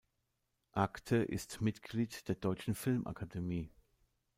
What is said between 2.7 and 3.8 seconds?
Filmakademie.